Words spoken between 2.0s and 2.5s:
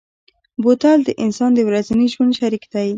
ژوند